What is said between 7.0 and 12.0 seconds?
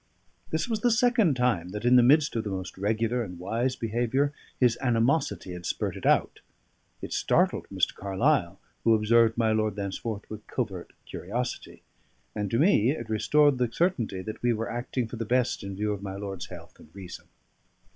It startled Mr. Carlyle, who observed my lord thenceforth with covert curiosity;